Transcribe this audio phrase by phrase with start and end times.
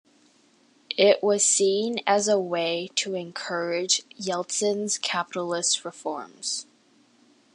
[0.97, 6.65] It was seen as a way to encourage Yeltsin's capitalist reforms.